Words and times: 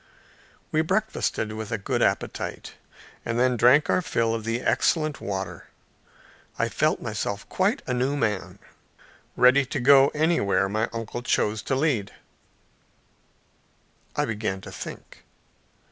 We 0.71 0.81
breakfasted 0.81 1.53
with 1.53 1.71
a 1.71 1.77
good 1.77 2.01
appetite, 2.01 2.73
and 3.23 3.39
then 3.39 3.55
drank 3.55 3.87
our 3.87 4.01
fill 4.01 4.33
of 4.33 4.45
the 4.45 4.61
excellent 4.61 5.21
water. 5.21 5.67
I 6.57 6.69
felt 6.69 7.03
myself 7.03 7.47
quite 7.49 7.83
a 7.85 7.93
new 7.93 8.15
man, 8.17 8.57
ready 9.37 9.63
to 9.67 9.79
go 9.79 10.07
anywhere 10.15 10.67
my 10.67 10.89
uncle 10.91 11.21
chose 11.21 11.61
to 11.61 11.75
lead. 11.75 12.15
I 14.15 14.25
began 14.25 14.59
to 14.61 14.71
think. 14.71 15.23